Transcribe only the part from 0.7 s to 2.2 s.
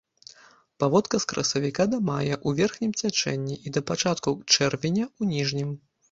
Паводка з красавіка да